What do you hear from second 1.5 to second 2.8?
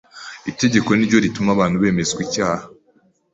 abantu bemezwa icyaha;